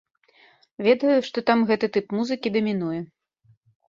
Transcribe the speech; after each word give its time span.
Ведаю, 0.85 1.17
што 1.27 1.43
там 1.49 1.59
гэты 1.71 1.89
тып 1.97 2.15
музыкі 2.21 2.53
дамінуе. 2.57 2.99